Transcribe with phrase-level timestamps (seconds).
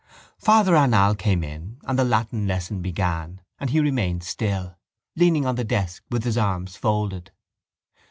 [0.39, 4.75] Father Arnall came in and the Latin lesson began and he remained still
[5.15, 7.29] leaning on the desk with his arms folded.